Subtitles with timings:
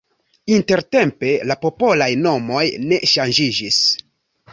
[0.51, 3.79] Intertempe la popolaj nomoj ne ŝanĝiĝis.